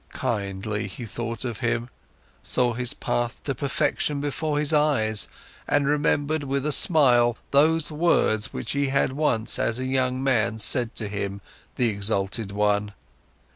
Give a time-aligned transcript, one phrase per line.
[0.17, 1.91] Kindly, he thought of him,
[2.41, 5.27] saw his path to perfection before his eyes,
[5.67, 10.57] and remembered with a smile those words which he had once, as a young man,
[10.57, 11.39] said to him,
[11.75, 12.95] the exalted one.